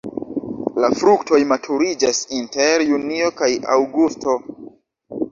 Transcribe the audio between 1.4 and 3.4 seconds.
maturiĝas inter junio